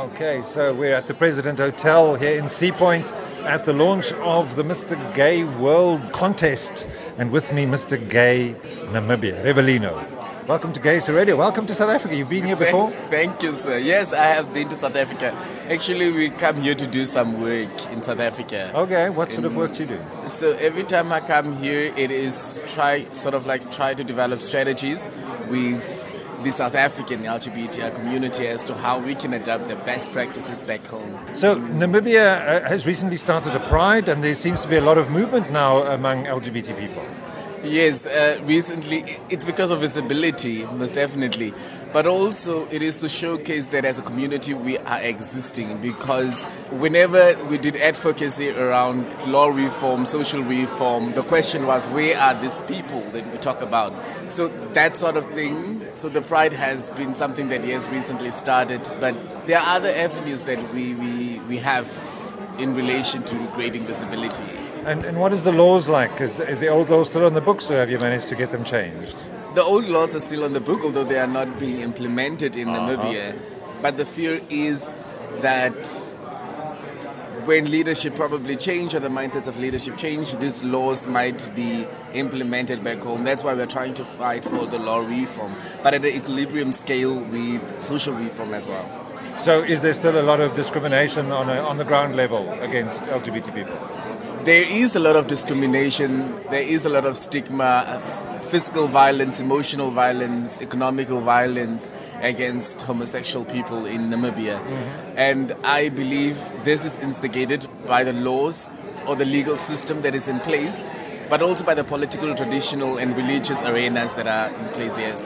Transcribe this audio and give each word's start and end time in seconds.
Okay, 0.00 0.42
so 0.42 0.72
we're 0.72 0.94
at 0.94 1.08
the 1.08 1.12
President 1.12 1.58
Hotel 1.58 2.14
here 2.14 2.38
in 2.38 2.48
Sea 2.48 2.72
Point 2.72 3.12
at 3.44 3.66
the 3.66 3.74
launch 3.74 4.12
of 4.12 4.56
the 4.56 4.62
Mr. 4.62 4.96
Gay 5.14 5.44
World 5.44 6.00
Contest. 6.14 6.86
And 7.18 7.30
with 7.30 7.52
me, 7.52 7.66
Mr. 7.66 7.98
Gay 8.08 8.54
Namibia, 8.92 9.44
Revelino. 9.44 9.92
Welcome 10.48 10.72
to 10.72 10.80
Gay 10.80 11.00
Radio. 11.00 11.36
Welcome 11.36 11.66
to 11.66 11.74
South 11.74 11.90
Africa. 11.90 12.16
You've 12.16 12.30
been 12.30 12.46
here 12.46 12.56
before? 12.56 12.90
Thank 13.10 13.42
you, 13.42 13.52
sir. 13.52 13.76
Yes, 13.76 14.10
I 14.10 14.24
have 14.24 14.54
been 14.54 14.70
to 14.70 14.74
South 14.74 14.96
Africa. 14.96 15.36
Actually, 15.68 16.10
we 16.12 16.30
come 16.30 16.62
here 16.62 16.74
to 16.74 16.86
do 16.86 17.04
some 17.04 17.42
work 17.42 17.68
in 17.92 18.02
South 18.02 18.20
Africa. 18.20 18.72
Okay, 18.74 19.10
what 19.10 19.30
sort 19.30 19.44
of 19.44 19.54
work 19.54 19.74
do 19.74 19.82
you 19.82 19.88
do? 19.90 20.00
So 20.26 20.52
every 20.52 20.84
time 20.84 21.12
I 21.12 21.20
come 21.20 21.58
here, 21.58 21.92
it 21.94 22.10
is 22.10 22.62
try 22.68 23.04
sort 23.12 23.34
of 23.34 23.44
like 23.44 23.70
try 23.70 23.92
to 23.92 24.02
develop 24.02 24.40
strategies 24.40 25.06
with 25.50 25.99
the 26.42 26.50
South 26.50 26.74
African 26.74 27.22
LGBTI 27.22 27.94
community 27.94 28.46
as 28.46 28.64
to 28.66 28.74
how 28.74 28.98
we 28.98 29.14
can 29.14 29.34
adopt 29.34 29.68
the 29.68 29.76
best 29.76 30.10
practices 30.10 30.62
back 30.62 30.84
home. 30.86 31.18
So 31.34 31.58
Namibia 31.58 32.62
uh, 32.64 32.68
has 32.68 32.86
recently 32.86 33.16
started 33.16 33.54
a 33.54 33.60
pride, 33.68 34.08
and 34.08 34.24
there 34.24 34.34
seems 34.34 34.62
to 34.62 34.68
be 34.68 34.76
a 34.76 34.80
lot 34.80 34.98
of 34.98 35.10
movement 35.10 35.50
now 35.50 35.82
among 35.82 36.24
LGBT 36.24 36.78
people. 36.78 37.04
Yes, 37.62 38.06
uh, 38.06 38.40
recently 38.44 39.04
it's 39.28 39.44
because 39.44 39.70
of 39.70 39.80
visibility, 39.80 40.64
most 40.64 40.94
definitely. 40.94 41.52
But 41.92 42.06
also, 42.06 42.68
it 42.68 42.82
is 42.82 42.98
to 42.98 43.08
showcase 43.08 43.66
that 43.68 43.84
as 43.84 43.98
a 43.98 44.02
community 44.02 44.54
we 44.54 44.78
are 44.78 45.00
existing 45.00 45.78
because 45.78 46.42
whenever 46.70 47.34
we 47.46 47.58
did 47.58 47.74
advocacy 47.74 48.50
around 48.50 49.06
law 49.26 49.48
reform, 49.48 50.06
social 50.06 50.42
reform, 50.42 51.12
the 51.12 51.22
question 51.22 51.66
was 51.66 51.88
where 51.88 52.16
are 52.16 52.40
these 52.40 52.60
people 52.62 53.02
that 53.10 53.28
we 53.32 53.38
talk 53.38 53.60
about? 53.60 53.92
So, 54.28 54.46
that 54.74 54.96
sort 54.96 55.16
of 55.16 55.26
thing. 55.30 55.84
So, 55.92 56.08
the 56.08 56.22
Pride 56.22 56.52
has 56.52 56.90
been 56.90 57.16
something 57.16 57.48
that 57.48 57.64
has 57.64 57.88
recently 57.88 58.30
started, 58.30 58.88
but 59.00 59.16
there 59.46 59.58
are 59.58 59.76
other 59.76 59.90
avenues 59.90 60.42
that 60.42 60.72
we, 60.72 60.94
we, 60.94 61.40
we 61.40 61.56
have 61.58 61.90
in 62.58 62.74
relation 62.74 63.24
to 63.24 63.48
creating 63.48 63.84
visibility. 63.86 64.56
And, 64.84 65.04
and 65.04 65.18
what 65.18 65.32
is 65.32 65.42
the 65.42 65.52
laws 65.52 65.88
like? 65.88 66.20
Is, 66.20 66.38
is 66.38 66.60
the 66.60 66.68
old 66.68 66.88
laws 66.88 67.10
still 67.10 67.26
on 67.26 67.34
the 67.34 67.40
books, 67.40 67.68
or 67.68 67.74
have 67.74 67.90
you 67.90 67.98
managed 67.98 68.28
to 68.28 68.36
get 68.36 68.50
them 68.50 68.62
changed? 68.62 69.16
The 69.54 69.62
old 69.62 69.86
laws 69.86 70.14
are 70.14 70.20
still 70.20 70.44
on 70.44 70.52
the 70.52 70.60
book, 70.60 70.80
although 70.84 71.04
they 71.04 71.18
are 71.18 71.26
not 71.26 71.58
being 71.58 71.80
implemented 71.80 72.54
in 72.54 72.68
uh-huh. 72.68 72.96
Namibia. 72.96 73.38
But 73.82 73.96
the 73.96 74.04
fear 74.04 74.40
is 74.48 74.84
that 75.40 75.74
when 77.46 77.68
leadership 77.68 78.14
probably 78.14 78.54
change 78.54 78.94
or 78.94 79.00
the 79.00 79.08
mindsets 79.08 79.48
of 79.48 79.58
leadership 79.58 79.96
change, 79.96 80.36
these 80.36 80.62
laws 80.62 81.06
might 81.06 81.52
be 81.56 81.86
implemented 82.12 82.84
back 82.84 82.98
home. 82.98 83.24
That's 83.24 83.42
why 83.42 83.54
we're 83.54 83.66
trying 83.66 83.94
to 83.94 84.04
fight 84.04 84.44
for 84.44 84.66
the 84.66 84.78
law 84.78 84.98
reform, 84.98 85.56
but 85.82 85.94
at 85.94 86.02
an 86.02 86.14
equilibrium 86.14 86.72
scale 86.72 87.18
with 87.18 87.80
social 87.80 88.14
reform 88.14 88.54
as 88.54 88.68
well. 88.68 88.88
So, 89.38 89.64
is 89.64 89.82
there 89.82 89.94
still 89.94 90.20
a 90.20 90.22
lot 90.22 90.40
of 90.40 90.54
discrimination 90.54 91.32
on, 91.32 91.48
a, 91.48 91.60
on 91.62 91.78
the 91.78 91.84
ground 91.84 92.14
level 92.14 92.48
against 92.60 93.04
LGBT 93.04 93.54
people? 93.54 94.44
There 94.44 94.62
is 94.62 94.94
a 94.94 95.00
lot 95.00 95.16
of 95.16 95.26
discrimination, 95.26 96.40
there 96.50 96.62
is 96.62 96.84
a 96.84 96.88
lot 96.88 97.04
of 97.04 97.16
stigma, 97.16 98.00
physical 98.50 98.88
violence, 98.88 99.38
emotional 99.38 99.90
violence, 99.92 100.60
economical 100.60 101.20
violence 101.20 101.92
against 102.20 102.82
homosexual 102.82 103.44
people 103.44 103.86
in 103.86 104.10
Namibia. 104.10 104.58
Mm-hmm. 104.58 105.14
And 105.16 105.54
I 105.62 105.88
believe 105.88 106.36
this 106.64 106.84
is 106.84 106.98
instigated 106.98 107.66
by 107.86 108.02
the 108.02 108.12
laws 108.12 108.66
or 109.06 109.14
the 109.14 109.24
legal 109.24 109.56
system 109.58 110.02
that 110.02 110.14
is 110.14 110.26
in 110.26 110.40
place, 110.40 110.74
but 111.28 111.42
also 111.42 111.64
by 111.64 111.74
the 111.74 111.84
political, 111.84 112.34
traditional, 112.34 112.98
and 112.98 113.16
religious 113.16 113.58
arenas 113.62 114.12
that 114.14 114.26
are 114.26 114.48
in 114.48 114.68
place, 114.74 114.98
yes. 114.98 115.20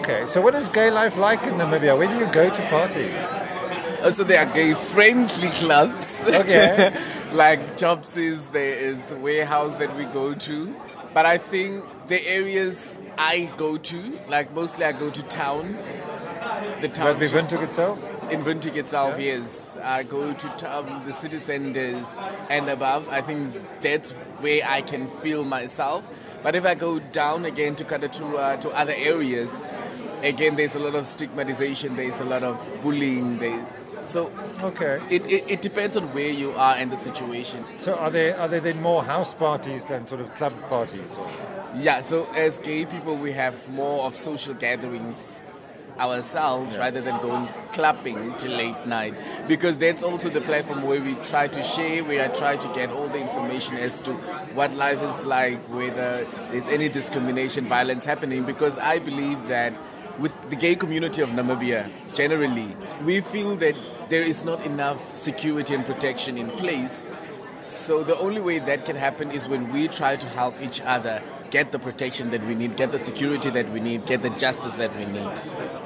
Okay, 0.00 0.24
so 0.26 0.40
what 0.40 0.54
is 0.54 0.68
gay 0.70 0.90
life 0.90 1.18
like 1.18 1.42
in 1.42 1.54
Namibia? 1.54 1.96
Where 1.98 2.08
do 2.08 2.18
you 2.18 2.32
go 2.32 2.48
to 2.48 2.68
party? 2.68 3.14
Also, 4.02 4.24
there 4.24 4.40
are 4.40 4.54
gay 4.54 4.72
friendly 4.72 5.48
clubs. 5.48 6.02
Okay. 6.22 6.98
like 7.32 7.76
Chopsies, 7.76 8.40
there 8.52 8.78
is 8.78 8.98
warehouse 9.20 9.74
that 9.74 9.94
we 9.94 10.04
go 10.06 10.32
to. 10.32 10.74
But 11.12 11.26
I 11.26 11.38
think 11.38 11.84
the 12.08 12.24
areas 12.26 12.96
I 13.18 13.50
go 13.56 13.76
to, 13.76 14.18
like 14.28 14.54
mostly 14.54 14.84
I 14.84 14.92
go 14.92 15.10
to 15.10 15.22
town. 15.24 15.76
The 16.80 16.88
town. 16.88 17.18
But 17.18 17.30
Windhoek 17.30 17.62
itself? 17.62 18.02
In 18.30 18.44
Windhoek 18.44 18.76
itself, 18.76 19.18
yeah. 19.18 19.34
yes. 19.36 19.76
I 19.82 20.02
go 20.04 20.32
to 20.32 20.48
town, 20.50 21.04
the 21.06 21.12
city 21.12 21.38
centers 21.38 22.06
and 22.48 22.68
above. 22.68 23.08
I 23.08 23.22
think 23.22 23.56
that's 23.80 24.12
where 24.40 24.62
I 24.66 24.82
can 24.82 25.06
feel 25.08 25.44
myself. 25.44 26.08
But 26.42 26.54
if 26.54 26.64
I 26.64 26.74
go 26.74 26.98
down 26.98 27.44
again 27.44 27.76
to 27.76 27.84
Katutura, 27.84 28.38
uh, 28.38 28.56
to 28.58 28.70
other 28.70 28.94
areas, 28.96 29.50
again, 30.22 30.56
there's 30.56 30.74
a 30.74 30.78
lot 30.78 30.94
of 30.94 31.06
stigmatization, 31.06 31.96
there's 31.96 32.20
a 32.20 32.24
lot 32.24 32.42
of 32.42 32.58
bullying, 32.82 33.38
there, 33.38 33.66
so 34.08 34.30
okay, 34.62 35.00
it, 35.10 35.24
it, 35.26 35.50
it, 35.50 35.62
depends 35.62 35.96
on 35.96 36.12
where 36.14 36.30
you 36.30 36.52
are 36.52 36.74
and 36.76 36.90
the 36.90 36.96
situation. 36.96 37.64
So 37.78 37.94
are 37.96 38.10
there 38.10 38.38
are 38.38 38.48
there 38.48 38.60
then 38.60 38.80
more 38.80 39.02
house 39.02 39.34
parties 39.34 39.86
than 39.86 40.06
sort 40.06 40.20
of 40.20 40.34
club 40.34 40.52
parties? 40.68 41.08
Or? 41.18 41.30
Yeah. 41.76 42.00
So 42.00 42.30
as 42.32 42.58
gay 42.58 42.84
people, 42.86 43.16
we 43.16 43.32
have 43.32 43.68
more 43.68 44.04
of 44.04 44.16
social 44.16 44.54
gatherings 44.54 45.16
ourselves 46.00 46.72
yeah. 46.72 46.78
rather 46.78 47.00
than 47.00 47.20
going 47.20 47.46
clubbing 47.72 48.34
till 48.36 48.52
late 48.52 48.86
night 48.86 49.14
because 49.46 49.76
that's 49.78 50.02
also 50.02 50.30
the 50.30 50.40
platform 50.40 50.82
where 50.82 51.00
we 51.00 51.14
try 51.16 51.46
to 51.46 51.62
share 51.62 52.02
where 52.02 52.24
i 52.24 52.28
try 52.28 52.56
to 52.56 52.68
get 52.74 52.90
all 52.90 53.08
the 53.08 53.18
information 53.18 53.76
as 53.76 54.00
to 54.00 54.12
what 54.54 54.72
life 54.74 55.00
is 55.02 55.26
like 55.26 55.58
whether 55.68 56.24
there's 56.50 56.66
any 56.68 56.88
discrimination 56.88 57.66
violence 57.66 58.04
happening 58.04 58.44
because 58.44 58.78
i 58.78 58.98
believe 58.98 59.46
that 59.48 59.74
with 60.20 60.50
the 60.50 60.56
gay 60.56 60.76
community 60.76 61.22
of 61.22 61.30
Namibia 61.30 61.90
generally, 62.12 62.76
we 63.04 63.20
feel 63.20 63.56
that 63.56 63.74
there 64.10 64.22
is 64.22 64.44
not 64.44 64.64
enough 64.66 65.14
security 65.14 65.74
and 65.74 65.84
protection 65.84 66.36
in 66.36 66.50
place. 66.50 67.02
So 67.62 68.04
the 68.04 68.18
only 68.18 68.40
way 68.40 68.58
that 68.58 68.84
can 68.84 68.96
happen 68.96 69.30
is 69.30 69.48
when 69.48 69.72
we 69.72 69.88
try 69.88 70.16
to 70.16 70.26
help 70.26 70.60
each 70.60 70.80
other 70.82 71.22
get 71.50 71.72
the 71.72 71.78
protection 71.78 72.30
that 72.30 72.46
we 72.46 72.54
need, 72.54 72.76
get 72.76 72.92
the 72.92 72.98
security 72.98 73.50
that 73.50 73.70
we 73.72 73.80
need, 73.80 74.06
get 74.06 74.22
the 74.22 74.30
justice 74.30 74.74
that 74.74 74.96
we 74.96 75.04
need. 75.06 75.38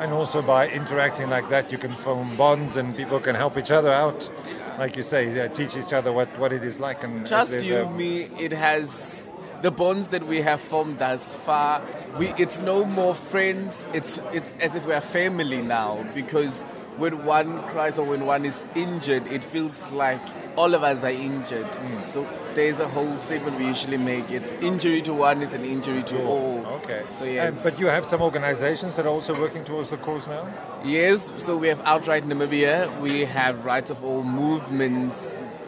And 0.00 0.12
also 0.12 0.42
by 0.42 0.68
interacting 0.68 1.30
like 1.30 1.48
that, 1.50 1.70
you 1.70 1.78
can 1.78 1.94
form 1.94 2.36
bonds 2.36 2.76
and 2.76 2.96
people 2.96 3.20
can 3.20 3.36
help 3.36 3.56
each 3.56 3.70
other 3.70 3.92
out. 3.92 4.30
Like 4.78 4.96
you 4.96 5.02
say, 5.02 5.48
teach 5.54 5.76
each 5.76 5.92
other 5.92 6.12
what, 6.12 6.28
what 6.38 6.52
it 6.52 6.64
is 6.64 6.80
like. 6.80 7.04
And 7.04 7.26
Trust 7.26 7.62
you, 7.62 7.82
a... 7.82 7.90
me, 7.90 8.22
it 8.38 8.52
has 8.52 9.31
the 9.62 9.70
bonds 9.70 10.08
that 10.08 10.26
we 10.26 10.42
have 10.42 10.60
formed 10.60 10.98
thus 10.98 11.36
far, 11.36 11.82
we, 12.18 12.28
it's 12.36 12.60
no 12.60 12.84
more 12.84 13.14
friends. 13.14 13.86
It's, 13.94 14.18
it's 14.32 14.52
as 14.60 14.74
if 14.74 14.84
we're 14.86 15.00
family 15.00 15.62
now 15.62 16.04
because 16.14 16.62
when 16.96 17.24
one 17.24 17.62
cries 17.68 17.98
or 17.98 18.04
when 18.04 18.26
one 18.26 18.44
is 18.44 18.62
injured, 18.74 19.26
it 19.28 19.42
feels 19.42 19.92
like 19.92 20.20
all 20.56 20.74
of 20.74 20.82
us 20.82 21.02
are 21.02 21.10
injured. 21.10 21.70
Mm. 21.72 22.08
So 22.08 22.26
there's 22.54 22.80
a 22.80 22.88
whole 22.88 23.18
statement 23.22 23.58
we 23.58 23.66
usually 23.66 23.96
make. 23.96 24.30
It's 24.30 24.52
injury 24.54 25.00
to 25.02 25.14
one 25.14 25.42
is 25.42 25.54
an 25.54 25.64
injury 25.64 26.02
to 26.02 26.22
all. 26.24 26.66
Okay. 26.82 27.04
So 27.12 27.24
yeah. 27.24 27.50
but 27.50 27.78
you 27.80 27.86
have 27.86 28.04
some 28.04 28.20
organizations 28.20 28.96
that 28.96 29.06
are 29.06 29.10
also 29.10 29.38
working 29.40 29.64
towards 29.64 29.90
the 29.90 29.96
cause 29.96 30.26
now. 30.26 30.46
Yes. 30.84 31.32
So 31.38 31.56
we 31.56 31.68
have 31.68 31.80
Outright 31.82 32.24
Namibia. 32.24 33.00
We 33.00 33.24
have 33.24 33.64
Rights 33.64 33.90
of 33.90 34.04
All 34.04 34.22
movements. 34.22 35.16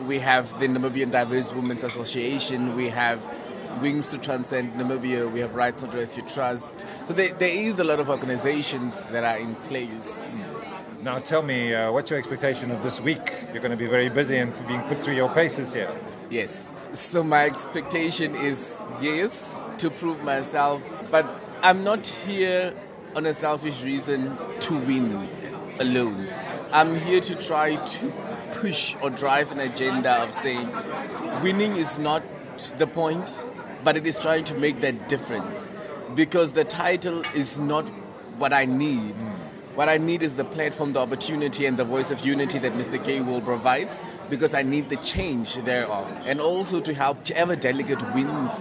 We 0.02 0.18
have 0.18 0.60
the 0.60 0.66
Namibian 0.66 1.10
Diverse 1.10 1.52
Women's 1.52 1.84
Association. 1.84 2.76
We 2.76 2.90
have 2.90 3.22
Wings 3.80 4.08
to 4.08 4.18
Transcend 4.18 4.74
Namibia, 4.74 5.30
we 5.30 5.40
have 5.40 5.54
Rights 5.54 5.82
Not 5.82 5.94
Rescue 5.94 6.22
Trust. 6.22 6.84
So 7.04 7.12
there, 7.14 7.34
there 7.34 7.48
is 7.48 7.78
a 7.78 7.84
lot 7.84 8.00
of 8.00 8.08
organizations 8.08 8.94
that 9.10 9.24
are 9.24 9.36
in 9.36 9.54
place. 9.56 10.08
Now 11.02 11.18
tell 11.18 11.42
me, 11.42 11.74
uh, 11.74 11.92
what's 11.92 12.10
your 12.10 12.18
expectation 12.18 12.70
of 12.70 12.82
this 12.82 13.00
week? 13.00 13.32
You're 13.52 13.60
going 13.60 13.70
to 13.70 13.76
be 13.76 13.86
very 13.86 14.08
busy 14.08 14.36
and 14.38 14.54
being 14.66 14.80
put 14.82 15.02
through 15.02 15.14
your 15.14 15.28
paces 15.30 15.72
here. 15.72 15.94
Yes. 16.30 16.62
So 16.92 17.22
my 17.22 17.44
expectation 17.44 18.34
is 18.34 18.58
yes, 19.00 19.56
to 19.78 19.90
prove 19.90 20.22
myself, 20.22 20.82
but 21.10 21.26
I'm 21.62 21.84
not 21.84 22.06
here 22.06 22.74
on 23.16 23.26
a 23.26 23.34
selfish 23.34 23.82
reason 23.82 24.36
to 24.60 24.78
win 24.78 25.28
alone. 25.80 26.28
I'm 26.72 26.98
here 26.98 27.20
to 27.20 27.34
try 27.36 27.76
to 27.76 28.12
push 28.52 28.96
or 29.02 29.10
drive 29.10 29.52
an 29.52 29.60
agenda 29.60 30.22
of 30.22 30.34
saying 30.34 30.70
winning 31.42 31.76
is 31.76 31.98
not 31.98 32.22
the 32.78 32.86
point, 32.86 33.44
but 33.84 33.96
it 33.96 34.06
is 34.06 34.18
trying 34.18 34.44
to 34.44 34.54
make 34.56 34.80
that 34.80 35.08
difference 35.08 35.68
because 36.14 36.52
the 36.52 36.64
title 36.64 37.22
is 37.34 37.58
not 37.58 37.86
what 38.38 38.52
I 38.52 38.64
need. 38.64 39.14
Mm. 39.14 39.34
What 39.74 39.88
I 39.88 39.98
need 39.98 40.22
is 40.22 40.36
the 40.36 40.44
platform, 40.44 40.92
the 40.92 41.00
opportunity, 41.00 41.66
and 41.66 41.76
the 41.76 41.84
voice 41.84 42.10
of 42.10 42.24
unity 42.24 42.58
that 42.60 42.74
Mr. 42.74 43.04
Gay 43.04 43.20
will 43.20 43.40
provide 43.40 43.90
because 44.30 44.54
I 44.54 44.62
need 44.62 44.88
the 44.88 44.96
change 44.96 45.56
thereof. 45.56 46.10
And 46.24 46.40
also 46.40 46.80
to 46.80 46.94
help 46.94 47.18
whichever 47.18 47.56
delegate 47.56 48.02
wins 48.14 48.52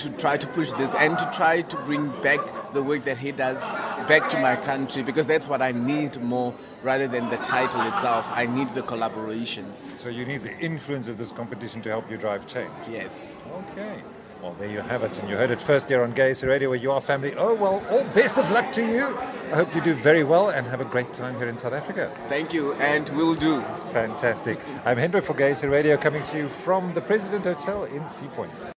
to 0.00 0.10
try 0.10 0.36
to 0.36 0.46
push 0.48 0.70
this 0.72 0.94
and 0.94 1.18
to 1.18 1.30
try 1.32 1.62
to 1.62 1.76
bring 1.78 2.08
back 2.22 2.40
the 2.72 2.82
work 2.82 3.04
that 3.04 3.18
he 3.18 3.32
does 3.32 3.60
back 4.08 4.28
to 4.30 4.40
my 4.40 4.56
country 4.56 5.02
because 5.02 5.26
that's 5.26 5.48
what 5.48 5.60
I 5.60 5.72
need 5.72 6.20
more 6.22 6.54
rather 6.82 7.08
than 7.08 7.28
the 7.28 7.36
title 7.38 7.82
itself. 7.82 8.26
I 8.30 8.46
need 8.46 8.74
the 8.74 8.82
collaborations. 8.82 9.76
So 9.96 10.08
you 10.08 10.24
need 10.24 10.42
the 10.42 10.56
influence 10.58 11.08
of 11.08 11.18
this 11.18 11.32
competition 11.32 11.82
to 11.82 11.88
help 11.88 12.10
you 12.10 12.16
drive 12.16 12.46
change. 12.46 12.70
Yes. 12.90 13.42
Okay. 13.72 14.02
Well, 14.42 14.56
there 14.58 14.70
you 14.70 14.80
have 14.80 15.02
it, 15.02 15.18
and 15.18 15.28
you 15.28 15.36
heard 15.36 15.50
it 15.50 15.60
first 15.60 15.88
here 15.88 16.02
on 16.02 16.14
GaySA 16.14 16.48
Radio, 16.48 16.70
where 16.70 16.78
you 16.78 16.90
are 16.92 17.00
family. 17.02 17.34
Oh, 17.36 17.52
well, 17.52 17.84
all 17.90 18.04
best 18.14 18.38
of 18.38 18.50
luck 18.50 18.72
to 18.72 18.82
you. 18.82 19.14
I 19.52 19.56
hope 19.56 19.74
you 19.74 19.82
do 19.82 19.92
very 19.92 20.24
well 20.24 20.48
and 20.48 20.66
have 20.66 20.80
a 20.80 20.84
great 20.86 21.12
time 21.12 21.36
here 21.36 21.46
in 21.46 21.58
South 21.58 21.74
Africa. 21.74 22.10
Thank 22.26 22.54
you, 22.54 22.72
and 22.74 23.06
will 23.10 23.34
do. 23.34 23.60
Fantastic. 23.92 24.58
I'm 24.86 24.96
Hendrik 24.96 25.24
for 25.24 25.34
GaySA 25.34 25.70
Radio, 25.70 25.98
coming 25.98 26.22
to 26.24 26.38
you 26.38 26.48
from 26.48 26.94
the 26.94 27.02
President 27.02 27.44
Hotel 27.44 27.84
in 27.84 28.08
Sea 28.08 28.28
Point. 28.28 28.50